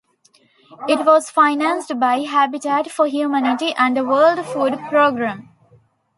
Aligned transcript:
It 0.89 1.05
was 1.05 1.29
financed 1.29 1.99
by 1.99 2.21
Habitat 2.21 2.89
for 2.89 3.05
Humanity 3.05 3.71
and 3.77 3.95
the 3.95 4.03
World 4.03 4.43
Food 4.47 4.79
Program. 4.89 5.49